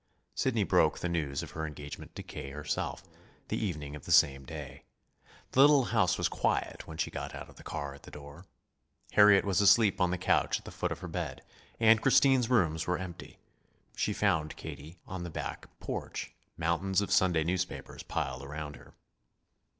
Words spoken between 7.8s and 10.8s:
at the door. Harriet was asleep on the couch at the